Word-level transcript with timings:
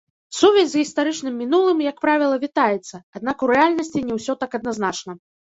Сувязь 0.37 0.71
з 0.71 0.79
гістарычным 0.81 1.33
мінулым, 1.41 1.83
як 1.89 2.01
правіла, 2.07 2.41
вітаецца, 2.45 2.95
аднак 3.21 3.37
у 3.45 3.51
рэальнасці 3.55 4.03
не 4.09 4.13
ўсё 4.21 4.33
так 4.47 4.51
адназначна. 4.61 5.11